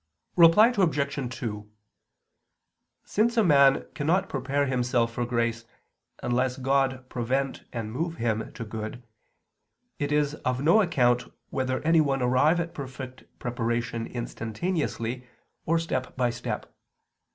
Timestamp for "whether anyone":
11.51-12.23